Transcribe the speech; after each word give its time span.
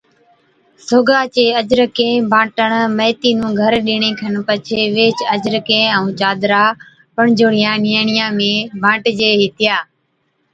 سوگا 0.87 1.19
چين 1.33 1.49
اجرکين 1.61 2.15
بانٽڻ، 2.31 2.71
ميٿِي 2.97 3.31
نُون 3.37 3.51
گھر 3.61 3.73
ڏيڻي 3.85 4.11
کن 4.19 4.33
پڇي 4.47 4.81
ويھِچ 4.95 5.17
اجرکين 5.35 5.85
ائُون 5.95 6.09
چادرا 6.19 6.63
پڻجوڙِيا 7.15 7.71
نِياڻِيا 7.83 8.25
۾ 8.39 8.51
بانٽجي 8.81 9.31
ھِتِيا 9.41 9.77